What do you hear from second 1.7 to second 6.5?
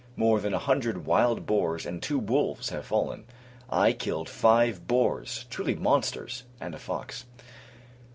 and two wolves, have fallen. I killed five boars, truly monsters!